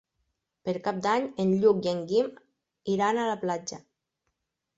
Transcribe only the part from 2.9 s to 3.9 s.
iran a la platja.